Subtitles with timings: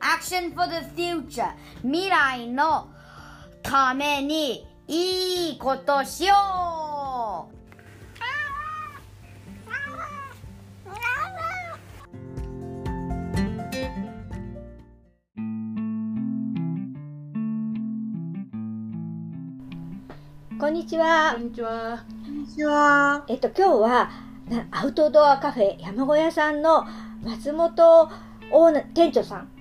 [0.00, 2.88] Action for the future 未来の
[3.62, 7.58] ためにいいことしよう
[20.60, 21.44] こんにちはこん。
[21.44, 22.04] にちは。
[22.26, 23.24] こんにちは。
[23.28, 24.10] えっと、今日は、
[24.48, 26.84] なアウトドアカフェ山小屋さんの
[27.22, 28.10] 松本
[28.50, 29.57] オーナ店長さん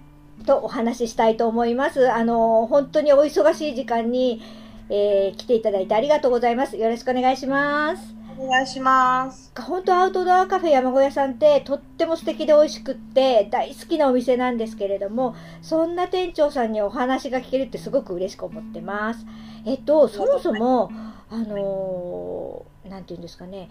[0.48, 2.12] とお話ししたいと思います。
[2.12, 4.42] あの、本当にお忙しい時間に、
[4.90, 6.78] えー来ていただいてありがとうございます。
[6.78, 8.16] よろしくお願いします。
[8.40, 9.52] お願いします。
[9.60, 19.26] 本当アウトドアカフェ山小屋さんってとっても素敵で美味しくって大好きなお店なんですけれどもそんな店長さんにお話が聞けるってすごく嬉しく思ってます。
[19.66, 20.92] えっとそもそも
[21.30, 23.70] あのーなんて言うんですかね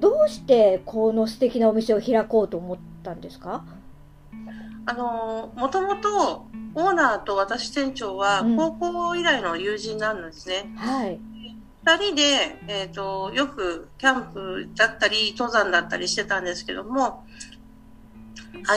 [0.00, 3.64] どうしてこの素敵なお店を開こうと思ったんですか？
[4.86, 10.72] あの、もともとオーナーと私店長はうん高校以来の友人なんですね。
[10.76, 11.20] はい。
[11.84, 12.22] 二人で、
[12.68, 17.24] えっ、と、よくキャンプだったり、登山だったりしてたんですけども、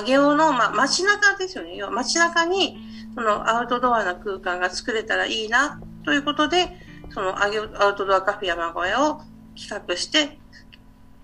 [0.06, 1.78] 上尾の、まあ、街中ですよね。
[1.92, 2.78] 街中に、
[3.14, 6.78] そのアウトドアな空間が作れたらいいな、ということで、
[7.10, 9.22] その上尾アウトドアカフェ山小屋を
[9.56, 10.40] 企画して、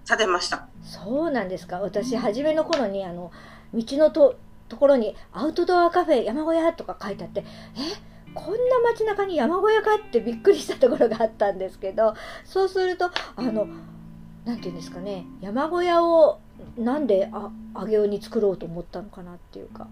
[0.05, 0.67] 建てました。
[0.83, 3.31] そうなんですか私初めの頃にあの
[3.73, 4.39] 道のと
[4.69, 7.45] ところにアウトドアカフェ山小屋とか書いてあってえ
[8.33, 12.13] こんな街中に山小屋かってびっくりしたところがあったんですけど
[12.45, 13.67] そうするとあの
[14.45, 16.39] なんていうんですかね山小屋を
[16.77, 17.49] なんであ
[17.83, 19.87] 上尾に作ろうと思ったのかなっていうか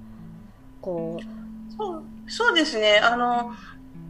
[0.81, 1.19] こ
[1.77, 2.99] そうそうですね。
[2.99, 3.53] あの、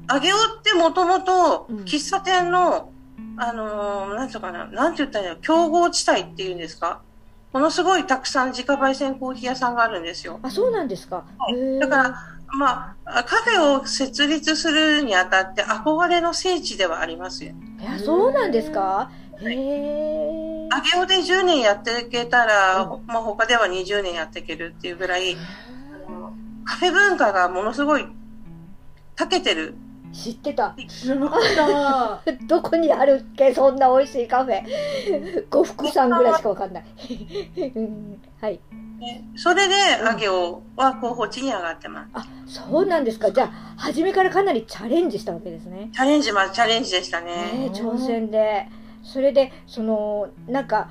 [0.08, 1.78] 上尾ってもともとうん。
[1.84, 2.92] 喫茶店の、
[3.38, 7.02] あの、なんていうのかな、なんて言ったらいいの、競合地帯っていうんですか？
[7.54, 10.40] ものすごいたくさん自家焙煎コーヒー屋さんがあるんですよ。
[10.44, 11.26] うあそうなんですか、
[11.80, 17.54] だから、まあ、カフェを設立するにあたって憧れの聖地ではありますよ。
[17.80, 19.10] いやそうなんですか？
[19.42, 25.38] へえ上尾で10年やっていけたら、うまあ他では20年やっていけるっていうぐらい、
[26.66, 28.06] カフェ文化がものすごい
[29.16, 29.76] 長けてる
[30.14, 32.32] 知ってた知らなかった。
[32.48, 33.54] どこにあるっけ？
[33.54, 34.64] そんな美味しいカフェ。
[35.50, 36.86] 呉服さんぐらいしかわかんない。
[37.76, 38.60] うんはい。
[39.00, 39.74] ねそれで、
[40.18, 42.10] 上尾は候補地に上がってます。
[42.14, 43.32] あ、そうなんですか。
[43.32, 45.90] じゃあ、初めからかなりチャレンジしたわけですね。
[45.94, 47.70] チャレンジはチャレンジでしたねね。
[47.74, 48.68] 挑戦で。
[49.04, 50.90] それで、その、なんか、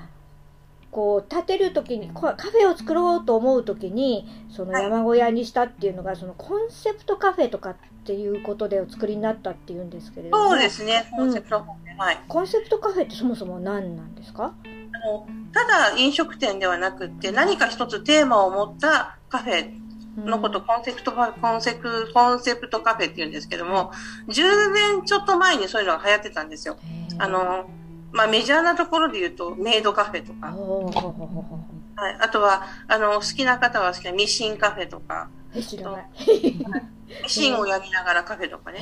[0.93, 10.49] こう、建てるときに、こカフェを作ろうと思うときに、その山小屋にしたっていうのが、そのコンセプトカフェとかっていうことでお作りになったっていうんですけれども。
[10.51, 11.65] そうですね、コンセプト、
[11.99, 12.21] はい。
[12.29, 14.55] コンセプトカフェってそもそも何なんですか？
[14.65, 19.71] あのただ飲食店ではなくって、何か一つテーマを持ったカフェ
[20.25, 23.93] のこと、コンセプトカ、コンセプト、コンセプトカフェって言うんですけども、
[24.29, 26.79] 10年ちょっと前にそういうのが流行ってたんですよ。
[27.19, 27.69] あの、
[28.13, 30.55] まあ、メジャーなところで言うと、メイドカフェとか、
[31.97, 36.07] はい、あとは、あの、好きな方は好きなミシンカフェとか、え知らない。
[36.27, 36.67] ミ
[37.29, 38.81] シンをやりながらカフェとかね。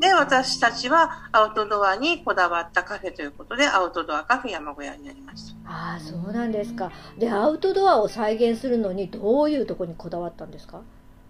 [0.00, 5.70] で、私たちはアウトドアにこだわったカフェということで、アウトドアカフェ山小屋になりました。
[5.70, 6.90] ああそうなんですか。
[7.16, 10.80] でアウトドアを再現するのにどういうところにこだわったんですか？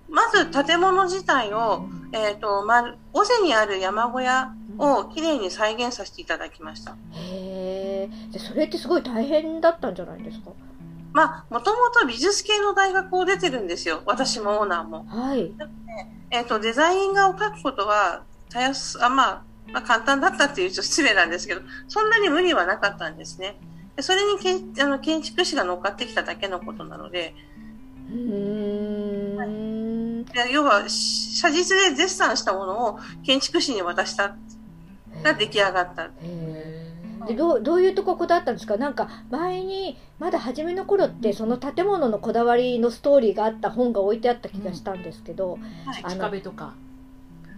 [0.08, 6.92] まず建物自体を、えっ、と、ま、尾瀬にある山小屋をきれいに再現させていただきました。
[7.12, 8.10] へえ。
[8.32, 10.50] でそれってすごい大変だったんじゃないですか？
[11.14, 14.02] まあ、もともと美術系の大学を出てるんですよ。
[14.04, 15.04] 私もオーナーも。
[15.04, 15.52] はい。
[16.32, 19.42] えっ、と、デザイン画を描くことは、たやす、あ、まあ、
[19.72, 23.56] まあ、簡単だったっていうと失礼なんですけど、そんなに無理はなかったんですね。
[23.94, 27.32] でそれにけんあの建築士が乗っかってきただけのことなので、
[28.10, 30.24] うーん。
[30.24, 34.36] で要は、し写実で絶賛したものを建築士に渡した
[35.22, 36.06] が出来上がった。
[36.06, 36.73] へえ。
[37.26, 38.76] でどうどういうとここだわったんですか？
[38.76, 45.58] なんか前にまだ初めの頃ってその建物のこだわりのストーリーがあった本が置いてあった気がしたんですけど、
[46.02, 46.74] あの壁とか。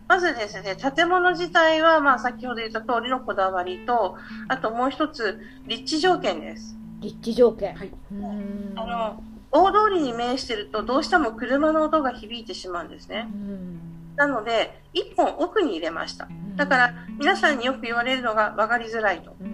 [0.09, 4.17] まずですね、建物自体は、まあ、先ほど言った通りのこだわりと、
[4.47, 6.77] あともう一つ、立地条件です。
[7.01, 7.75] 立地条件。
[7.75, 7.89] はい。
[7.89, 13.37] うーんあの、大通りに面してると、どうしても車の音が響いてしまうんですねう。
[13.37, 13.81] ん
[14.17, 16.29] なので、一本奥に入れました。
[16.57, 19.37] だから、皆さんによく言われるのが分かりづらいと。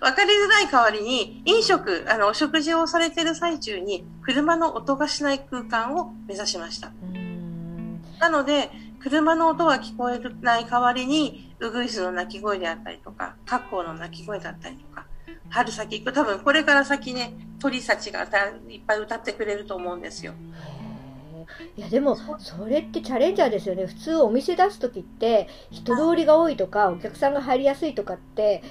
[0.00, 6.90] 分かりづらい代わりに、飲食、あの、お食事をされてる最中に、車の音がしない空間を目指しました。
[7.12, 7.28] うん
[8.20, 8.70] なので、
[9.00, 15.06] 車の音は聞こえない代わりに、ウグイスの鳴き声であったりとか、カッコウの鳴き声だったりとか、
[15.50, 16.12] 春先行く。
[16.12, 20.34] 多分これから先ね、鳥たちがたいっぱい歌ってくれると思うんですよ。
[21.76, 23.86] いやでもそれってチャレンジャーですよね。
[23.86, 28.62] 普通お店出す時って人通りが多いとかお客さんが入りやすいとかって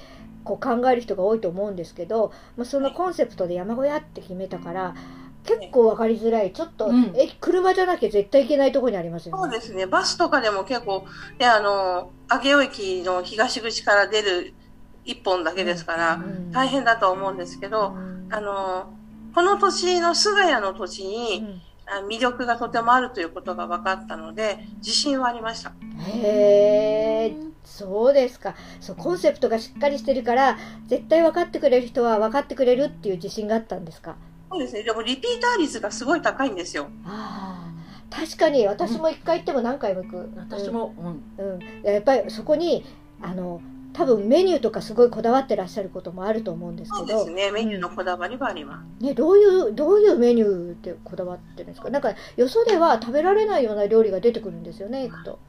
[0.44, 4.94] こう考える人が多いと思うんですけど、まあ、そのコンセプトで山小屋って決めたから
[5.44, 6.52] 結構分かりづらい。
[6.52, 7.12] ちょっと、うん。
[7.16, 9.42] え車じゃなきゃ絶対行けないところにありますよね。
[9.42, 9.86] そうですね。
[9.86, 11.06] バスとかでも結構、
[11.38, 14.54] ね、あの、上尾駅の東口から出る
[15.04, 16.52] 一本だけですから、うん。
[16.52, 18.28] 大変だと思うんですけど、うん。
[18.30, 18.92] あの、
[19.34, 21.62] この土地の菅谷の土地に、
[22.08, 25.72] 魅力がとてもあるということが分かったので、自信はありました。
[25.98, 34.16] へえそうですかそうコンセプトがしっかりしてるから絶対分かってくれる人は分かってくれるっていう自信があったんですか？
[34.50, 34.82] そうですね。
[34.82, 36.88] でもリピーター率がすごい高いんですよ。
[37.04, 40.94] ああ確かに私も一回行っても何回も行く、私も、
[41.38, 42.84] うん、うん、やっぱりそこに
[43.20, 43.60] あの
[43.98, 47.50] 多分メニューとかすごいこだわってらっしゃることもあると思うんですけどそうですね。
[47.50, 49.04] メニューのこだわりはあります。
[49.04, 51.90] ね、どういうどういうメニューでこだわってるんですか？
[51.90, 55.40] なんかよそでは食べられないような料理が出てくるんですよね行くと。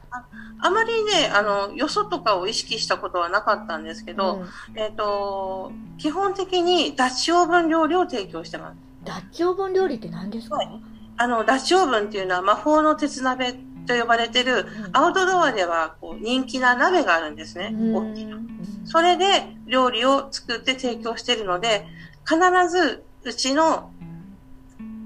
[0.62, 8.78] あまりね、あの、よそとかを意識したことはなかったんですけど、うんえっ、と、基本的にダッチオーブン料理を提供してます。
[9.06, 10.69] ダッチオーブン料理って何ですか、はい
[11.18, 13.54] あの、ダッチオーブンっていうのは魔法の鉄鍋
[13.89, 14.89] と呼ばれてる、うん。
[14.94, 17.71] アウトドアではこう人気な鍋があるんですね。
[17.74, 17.95] うん。
[17.95, 18.38] 大きな。
[18.86, 19.25] それで
[19.65, 21.88] 料理を作って提供しているので、
[22.24, 22.38] 必
[22.69, 23.91] ずうちの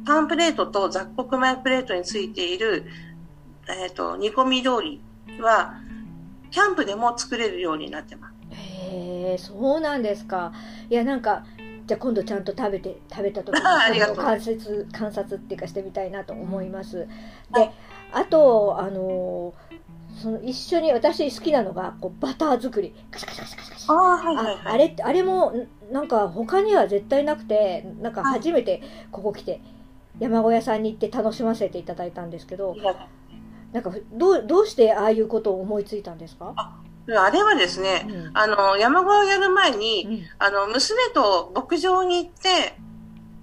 [0.05, 2.85] パンプレートと雑穀米プレートについている、
[3.69, 5.01] えっ、と、煮込み料理
[5.39, 5.75] は、
[6.51, 8.33] キャンプでも作れるようになってます。
[8.51, 10.51] へえそうなんですか。
[10.89, 11.45] いやなんか
[11.87, 13.61] じゃあ今度ちゃんと食べて食べた時に
[14.15, 17.07] 観察観察っていうかしてみたいなと思います、
[17.51, 17.69] はでい
[18.13, 19.53] あとあの
[20.21, 22.93] その一緒に私好きなのがこうバター作り。
[23.11, 24.55] カシャカシャカシャカシャカシャああ、はいはいはい。
[24.65, 28.81] ああれあれもんなんか他には絶対なくてなんか初めて
[29.11, 29.61] ここ来て
[30.19, 32.75] 山小屋さんに行って楽しませていただいたんですけど
[33.73, 38.37] なんかどうどうしてああいうことを思いついたんですか、あれはですね、うん。
[38.37, 40.23] あの、山小屋をやる前に、うん。
[40.37, 42.77] あの、娘と牧場に行って、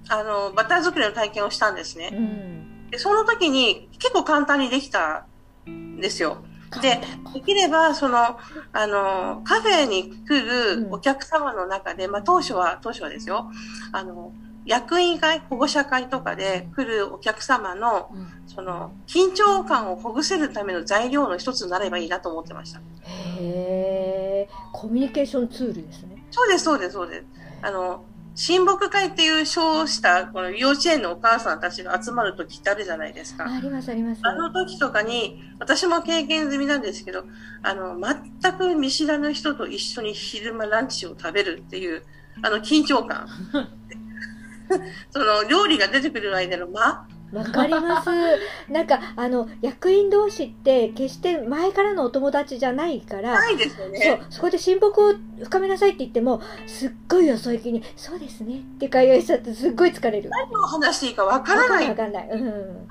[0.08, 2.10] あの、バター作りの体験をしたんですね。
[2.12, 2.59] うん
[2.90, 5.26] で、その時に結構簡単にできた
[5.68, 6.38] んですよ。
[6.82, 7.00] で、
[7.34, 8.38] できれば、その、
[8.72, 13.50] あの、カフェに来るお客様の中で、まあ当初は、当初はですよ、
[13.92, 14.32] あの、
[14.64, 18.10] 役員会、保護者会とかで来るお客様の、
[18.46, 22.78] その、緊張感をほぐせるための材料の一つになればいいなと思ってました。
[22.78, 27.26] へえコミュニケーションツールですねそうです、そうです、そうです。
[27.62, 28.04] あの、
[28.34, 33.44] 親睦会っていう称した、この幼稚園のお母さんたちが集まる時ってあるじゃないですか。
[33.44, 37.24] あありますありますあの時とかに、私も経験済みなんですけど、
[37.62, 42.02] あの、全く見知らぬ人と一緒に昼間ランチを食べるっていう、
[42.42, 43.26] あの、緊張感。
[45.10, 48.10] その、料理が出てくる間の間、わかります。
[48.68, 54.22] なんかあの役員同士って決して前からのお友達じゃないからないですよそうね。
[54.30, 60.28] そこで親睦を深めなさいって言ってもすっごいよそ行きに「そうですね」って会話しちゃってすっごい疲れる。
[60.30, 61.88] 何を話していいかわからない。
[61.88, 62.40] わかんないわかんない。
[62.40, 62.88] うん。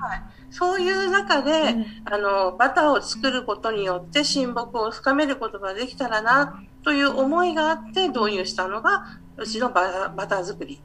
[0.50, 1.86] そういう中で、うん。
[2.04, 9.04] あの、バターを作ることによって親睦を深めることができたらな、という思いがあって導入したのが、
[9.36, 10.80] うちのババター作り。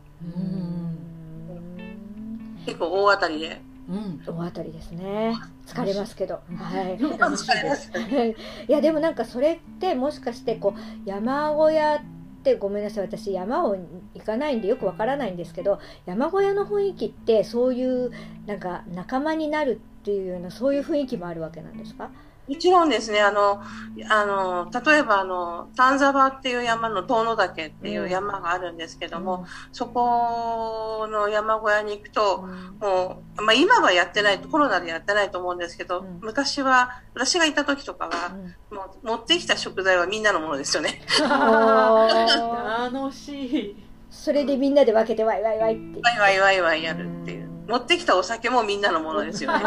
[2.66, 3.62] 結構大当たりで。
[3.90, 4.22] うん。
[4.26, 5.36] 大当たりですね
[5.68, 7.92] 疲れますけどはい楽しいです。
[8.68, 12.00] いやでもなんかそれってもしかしてこう山小屋っ
[12.44, 13.76] てごめんなさい私山を
[14.14, 18.12] 行かないんでよくわからないんですけど山小屋の雰囲気ってそういう
[18.48, 22.10] なんか仲間になるっていうようなそういう雰囲気もあるわけなんですか？
[22.48, 23.62] もちろんですね、あの、
[24.10, 32.48] あの、例えばあの、丹沢っていう山の遠野岳っていう山があるんですけども、そこの山小屋に行くと、
[32.80, 36.20] もう、まあ今はやってない、コロナでやってないと思うんですけど、うん。
[36.22, 38.36] 昔は、私がいた時とかは、
[38.70, 41.02] もう持ってきた食材はみんなのものですよね。
[41.20, 43.86] 楽しい。
[44.12, 46.02] それでみんなで分けてワイワイワイって。
[46.02, 47.45] ワイワイワイワイやるっていう。
[47.68, 49.64] 持ってきたお酒もみんなのものですよね。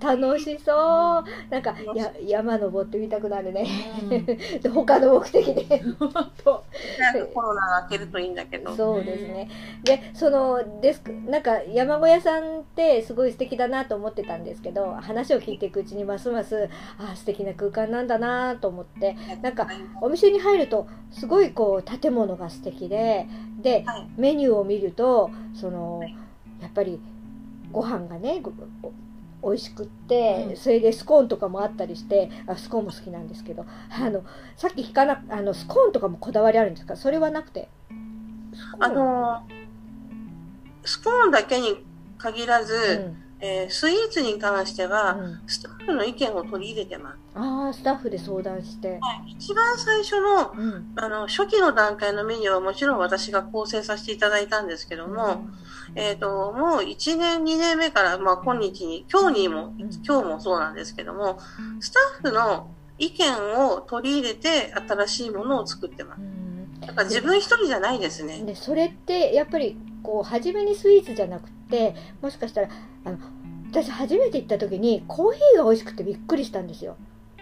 [0.00, 0.72] 楽しそ
[1.20, 1.24] う。
[1.50, 3.66] なんかや山登ってみたくなるね。
[4.62, 5.64] で 他の目的で。
[7.34, 8.74] コロナが明けるといいんだけど。
[8.76, 9.48] そうですね。
[9.82, 19.68] で、そのデスク、なんか山小屋さんってすごい素敵だなと思ってたんですけど、話を聞いていくうちにますます、ああ、素敵な空間なんだなと思って、なんか
[20.00, 23.26] お店に入ると、すごいこう建物が素敵で、
[23.60, 24.06] で、はい。
[24.16, 26.02] メニューを見ると、その、
[26.64, 27.00] やっぱり
[27.70, 28.42] ご飯がね、
[29.42, 30.56] 美味しくって、うん。
[30.56, 34.24] それでスコーンとかもあったりしてあスコーンも好きなんですけどあの
[34.56, 36.96] さっき聞かなあのスコーンとかもこだわりあるんですか？
[36.96, 37.68] それはなくて。
[38.78, 39.42] あの、
[40.84, 41.84] スコーンだけに
[42.18, 43.12] 限らず、
[43.46, 45.24] えースイーツに関しては、うん。
[45.24, 47.18] うんスタッフの意見を取り入れてます。
[47.34, 50.92] ああスタッフで相談して、一番最初の、うん。
[50.96, 55.44] あの、初期の段階のメニューはもちろん私が構成させていただいたんですけども、
[55.94, 59.90] えっ、と、もう1年、2年目から、まあ、今日に、今日にも、うん。
[60.02, 61.38] 今日もそうなんですけども、
[61.80, 63.34] スタッフの意見
[63.66, 66.20] を取り入れて新しいものを作ってます。
[66.20, 66.80] うん。
[66.80, 68.42] だから自分一人じゃないですね。
[68.44, 72.68] でそれってやっぱりこう初めにスイーツじゃなくてもしかしたら
[73.04, 73.18] あの
[73.74, 76.96] 私初めて行った時にコーヒーが美味しくてびっくりしたんですよ。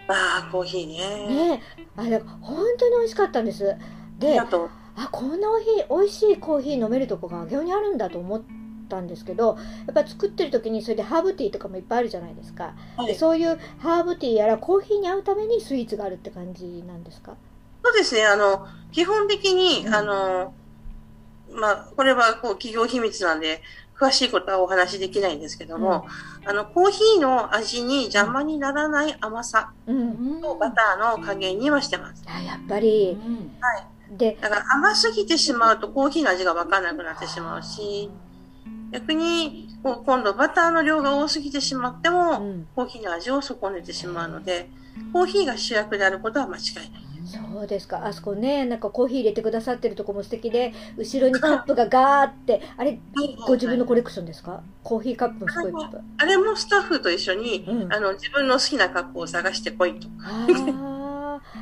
[0.07, 1.27] ああ、コーヒーね。
[1.57, 1.61] ね
[1.95, 3.71] あれ本当に美味しかったんです。
[3.71, 3.75] あ
[4.19, 4.69] りでがとう。
[4.95, 8.41] あこんなおい美味しいコーヒー飲めるとこが上尾にあるんだと思っ
[8.89, 13.07] たんですけどやっぱ作ってる時にそれでハーブティーとかもいっぱいあるじゃないですか、はい。
[13.07, 17.35] でそういうハーブティーやらコーヒーに合うためにスイーツがあるって感じなんですか？
[17.83, 18.25] そうですね。
[18.25, 20.53] あの、基本的に、うんあの、
[21.51, 23.61] まあ、これはこう企業秘密なんで、
[23.99, 26.05] 詳しいことはお話しできないんですけども、
[26.45, 30.41] あの、コーヒーの味に邪魔にならない甘さうん。
[30.41, 32.23] とバターの加減にはしてます。
[32.27, 33.17] あやっぱり。
[34.17, 38.09] でだから甘すぎてしまうとコーヒーの味がわからなくなってしまうし、
[38.91, 42.67] 逆に、こう今度バターの量が多すぎてしまってうも、ん。
[42.75, 44.69] コーヒーの味を損ねてしまうので、
[45.11, 47.12] コーヒーが主役であることは間違いない。
[47.33, 48.05] そうですか。
[48.05, 52.99] あそこねなんかコーヒー入れてくださってるとこも素敵で後ろにカップがガーってあれ
[53.47, 54.61] ご自分のコレクションですか？
[54.83, 55.87] コーヒーカップもすごい
[56.17, 57.93] あれもスタッフと一緒に、うん。
[57.93, 60.07] あの、自分の好きなカップを探してこいと。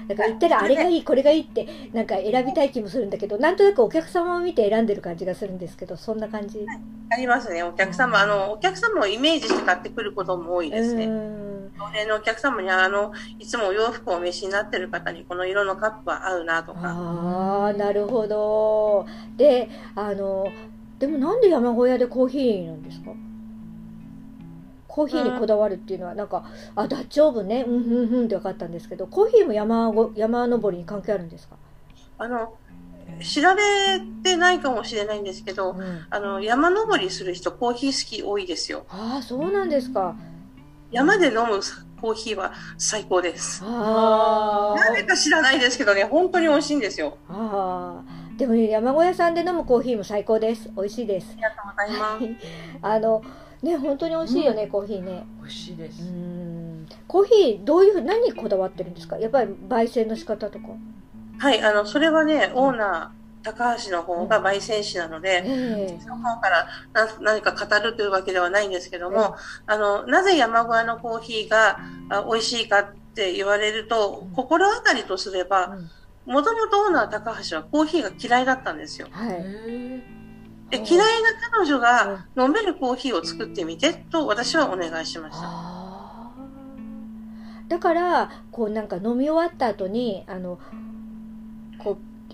[0.08, 6.66] だから言ったらあれがいいこれがいいってなんか選びたい気もするんだけどなんとなくお客様を見て選んでる感じがするんですけどそんな感じ。
[7.10, 8.20] ありますね、お客様。
[8.20, 11.08] あの、お客様をイメージして買ってくることも多いですね。
[11.82, 16.80] うーん常連のお客様に、あの、いつもお洋服をお召しになってる方に、この色のカップは合うなとか。
[16.84, 19.06] ああなるほど。
[19.38, 20.48] であの
[21.00, 23.12] でもなんで山小屋でコーヒーなんですか？
[24.88, 26.44] コーヒーにこだわるっていうのはなんか
[26.76, 27.64] あダッチオーブンね。
[27.68, 31.56] うんうんうんって分かったんですけどコーヒーも山ご山登りに関係あるんですか、
[32.18, 32.54] あの、
[33.22, 33.62] 知られ
[34.24, 38.86] てないかもしれないんですけど、うん、あの、山登りする人、コーヒー好き多いですよ。
[38.90, 40.16] ああそうなんですか
[40.92, 41.62] 山で飲む
[42.02, 43.64] コーヒーは最高です。
[43.66, 47.18] あなぜか知らないですけどね、本当に美味しいんですよ。
[47.30, 50.70] ああでもね山小屋さんで飲むコーヒーも最高です。
[50.76, 51.30] 美味しいです。
[51.34, 52.26] ありがとうございます。
[52.82, 53.24] あの
[53.62, 55.26] ね本当に美味しいよね、コーヒーね。
[55.40, 56.02] 美味しいでうす。
[56.04, 56.88] ん。
[57.08, 59.18] コーヒーどういうふう何にこだわってるんですか？
[59.18, 60.66] やっぱり焙煎の仕方とか。
[61.38, 66.02] はい、あの、それはね、オーナー、高橋の方が焙煎士なので、ええ。
[66.02, 71.80] その方からな何か語るというわけではないんですけども、あの、なぜ山小屋のコーヒーが
[72.10, 75.78] あ美味しいかって言われると、心当たりとすれば、
[76.26, 79.08] もともとオーナー高橋はコーヒーが嫌いだったんですよ。
[79.12, 79.34] はい。
[79.34, 80.22] へ
[80.72, 85.82] で嫌いな彼女が飲めるコーヒーを作ってみてと私はお願いしました。
[87.68, 90.60] だからこうなんか飲み終わった後にあの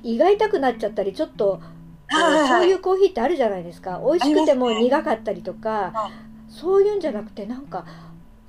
[0.04, 1.62] 胃が痛くなっちゃったりちょっと
[2.10, 4.02] そういうコーヒーってあるじゃないですか。
[4.04, 7.86] 美味しくても苦かったりとか、はいそういうんじゃなくてなんか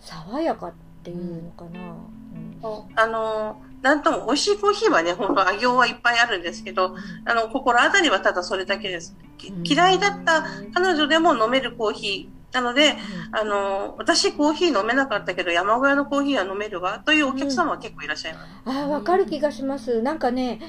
[0.00, 2.84] 爽やかっていうのかな、うん。
[2.94, 9.16] あの、なんとも美味しいコーヒーはね、本当あ行はいっぱいあるんですけど、あの、心当たりはただそれだけです。
[9.64, 12.38] 嫌いだった彼女でも飲めるコーヒー。
[12.54, 12.96] なので、
[13.32, 18.46] あの、私コーヒー飲めなかったけど、山小屋のコーヒーは飲めるわ、というお客様は結構いらっしゃいます。
[18.64, 20.00] ああわかる気がします。
[20.00, 20.60] なんかね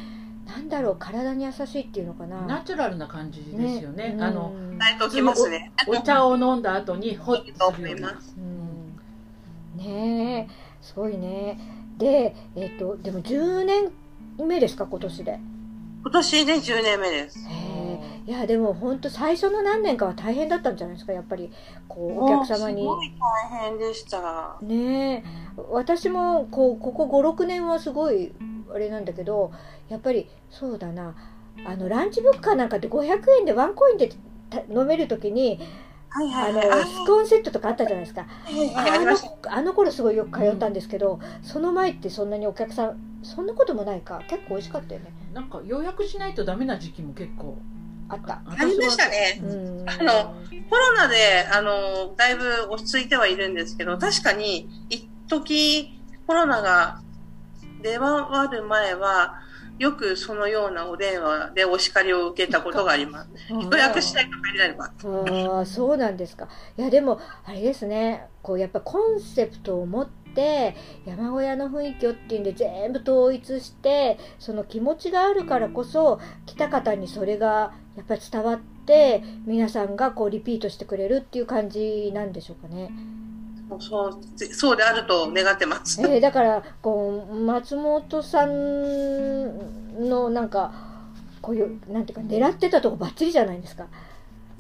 [0.50, 4.14] なんだろう体に優しいっていうのかなナチュラルな感じですよね。
[4.16, 5.72] うんあの、伝えておきますね。
[5.88, 8.20] お茶を飲んだ後にホッととするような。
[8.38, 9.00] うん
[9.78, 11.60] ねえすごいね
[11.98, 13.92] でえっ、とでも10年
[14.38, 15.40] 目ですか今年で
[16.02, 17.40] 今年で10年目です。
[17.48, 17.70] へえ
[18.26, 21.52] いやでも本当最初の何年かは大変だったんじゃないですかやっぱり
[21.88, 23.12] こうお客様にすごい
[23.52, 24.58] 大変でした。
[24.62, 28.32] ねえ私もこうここ56年はすごい
[28.74, 29.52] あれなんだけど
[29.90, 31.16] やっぱりそうだな。
[31.66, 34.10] あのランチブッカーなんかって500円でワンコインで
[34.50, 35.60] た飲める時に
[36.10, 36.84] はいはあのいはい。
[36.86, 38.22] スコーンセットとかあったじゃないですか。
[38.22, 39.52] はいはい、ありました。
[39.52, 44.22] あのあの頃すごいよく通ったんですけど、その前ってそんなにお客さんそんなこともないか。
[44.30, 45.12] 結構美味しかったよね。
[45.34, 47.58] なんか予約しないとダメな時期も結構
[48.08, 48.36] あった。
[48.36, 49.40] あありましたね。
[49.44, 49.46] う
[49.84, 49.90] ん。
[49.90, 50.34] あの
[50.70, 57.02] コロナで、あの、だいぶ落ち着いてはいるんですけど、確かに、一時コロナが
[57.82, 59.42] 出回る前は、
[59.78, 63.30] よくそのようなお電話でお叱りを受けたことがあります。
[63.50, 64.78] 予約しないと入れない。
[64.78, 82.92] ああそうなんですかいやでもあれですねこうやっぱコンセプトを持ってて山小屋の雰囲気をっていうんで全部統一してその気持ちがあるからこそ来た方にそれがやっぱり伝わって皆さんがこうリピートしてくれるっていう感じなんでしょうかね。
[83.80, 86.02] そうそうであると願ってます。
[86.02, 90.72] えーだからこう松本さんのなんか
[91.42, 93.86] こういうなんていうか狙ってたとこばっちりじゃないですか。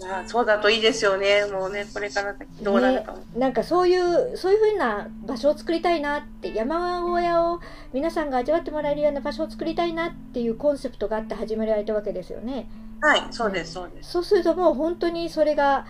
[0.02, 1.46] あそうだといいですよね。
[1.52, 3.20] もうね、これから先どうなるかも。
[3.38, 7.60] なんかそういうそういう風な場所を作りたいなって山小屋を
[7.92, 12.70] 皆さんが味わってもらえるような場所を作りたいなっていうコンセプトがあって始められたわけですよね。
[13.02, 14.12] はい、そうです、そうです。
[14.12, 15.86] そうするともう本当にそれが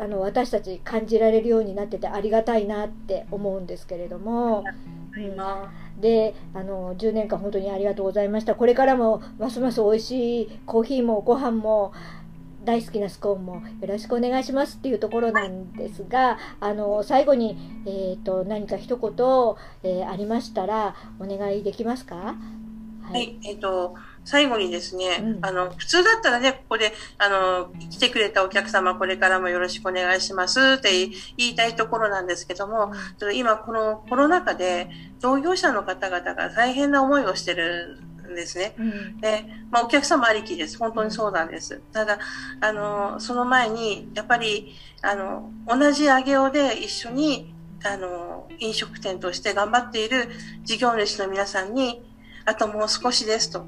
[0.00, 4.64] あの私たち感じられるようになっててありがたいなって思うんですけれども。
[5.16, 8.54] 今であの10年間本当にありがとうございました。
[8.54, 11.92] これからもますます美味しいコーヒーもご飯も
[12.64, 19.10] 大好きなスコーンもよろしくお願いしますっていうところなんですがあの最後に、えー、と何か一言、
[19.82, 22.16] えーありましたらお願いできますか？
[22.16, 22.34] は
[23.10, 32.92] はい、えっ、と、最後にですね、うんあの、普通だったらね、ここで、あの、来てくれたお客様、これからもよろしくお願いしますって言いたいところなんですけども、
[33.34, 38.00] 今このコロナ禍で、同業者の方々が大変な思いをしてる
[38.30, 38.74] んですね。
[38.78, 40.78] うんで、まあ、お客様ありきです。
[40.78, 41.80] 本当にそうなんです。
[41.92, 42.18] ただ、
[42.60, 50.28] あの、その前に、やっぱり、あの、同じ上尾で一緒に、あの、飲食店として頑張っている
[50.64, 52.02] 事業主の皆さんに、
[52.44, 53.66] あともう少しですと、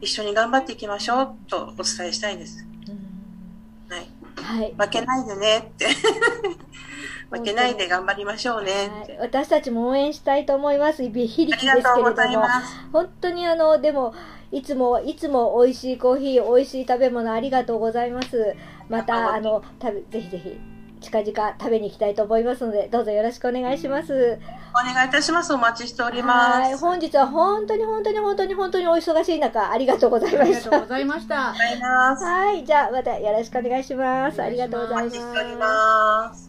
[0.00, 2.66] 一緒に頑張っていきましょうとお伝えしたいです。
[2.88, 4.08] うんはい。
[4.36, 5.86] はい負けないでねって。
[7.30, 8.72] 負けないで頑張りましょうね。
[8.72, 11.02] はい私たちも応援したいと思います。
[11.02, 12.46] 非力ですけれども。
[12.92, 14.14] 本当にあのでも
[14.50, 18.54] いつもいつも美味しいコーヒー美味しい食べ物ありがとうございます
[18.88, 20.58] またあの食べぜひぜひ
[21.00, 24.38] 近々食べに行きたいと思いますのでどうぞよろしくお願いします
[24.74, 25.52] お願いいたします。
[25.52, 26.60] お待ちしております。
[26.60, 32.24] はい本日は本当に本当に本当に本当にお忙しい中ありがとうございましたありがとうございましたありがとうございます。
[32.24, 35.66] はいじゃあまたよろしくお願いしますありがとうごおざい待ちしておりま
[36.30, 36.47] すます。